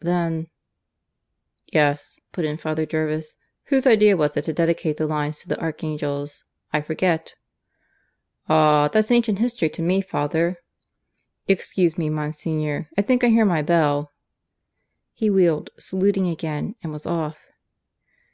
"Then" 0.00 0.48
"Yes," 1.70 2.18
put 2.32 2.46
in 2.46 2.56
Father 2.56 2.86
Jervis. 2.86 3.36
"Whose 3.64 3.86
idea 3.86 4.16
was 4.16 4.34
it 4.34 4.44
to 4.44 4.52
dedicate 4.54 4.96
the 4.96 5.06
lines 5.06 5.40
to 5.40 5.48
the 5.48 5.60
archangels? 5.60 6.44
I 6.72 6.80
forget." 6.80 7.34
"Ah! 8.48 8.88
that's 8.88 9.10
ancient 9.10 9.40
history 9.40 9.68
to 9.68 9.82
me, 9.82 10.00
father.... 10.00 10.56
Excuse 11.48 11.98
me, 11.98 12.08
Monsignor; 12.08 12.88
I 12.96 13.02
think 13.02 13.22
I 13.24 13.28
hear 13.28 13.44
my 13.44 13.60
bell." 13.60 14.10
he 15.12 15.28
wheeled, 15.28 15.68
saluting 15.78 16.28
again, 16.28 16.76
and 16.82 16.90
was 16.90 17.04
off. 17.04 17.36